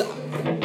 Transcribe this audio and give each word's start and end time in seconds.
さ 0.00 0.59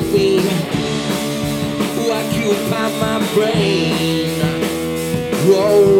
nothing 0.00 0.40
occupy 2.10 2.88
my 3.00 3.34
brain. 3.34 4.40
Whoa. 5.46 5.99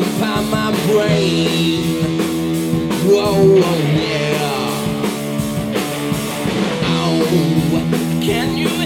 occupy 0.00 0.40
my 0.50 0.70
brain. 0.86 1.82
Whoa, 3.04 3.34
whoa 3.34 3.76
yeah. 3.96 4.38
Oh, 6.84 8.20
can 8.22 8.56
you? 8.56 8.79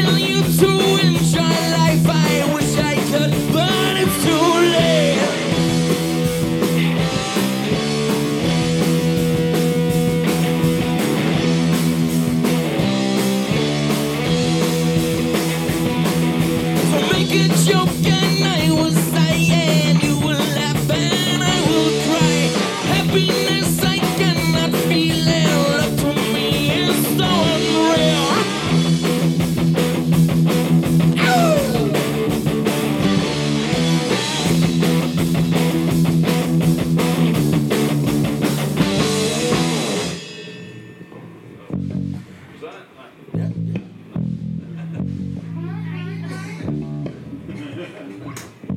tell 0.00 0.18
you 0.18 0.42
to 0.42 0.67
Represent. 42.60 42.97